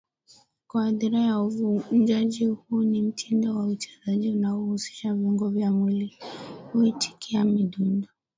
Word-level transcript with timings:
kwa 0.67 0.83
hadhira 0.83 1.39
Uvunjaji 1.41 2.45
Huu 2.45 2.81
ni 2.83 3.01
mtindo 3.01 3.55
wa 3.55 3.67
uchezaji 3.67 4.29
unaohusisha 4.31 5.13
viungo 5.13 5.49
vya 5.49 5.71
mwili 5.71 6.17
kuitikia 6.71 7.43
midundo 7.45 8.07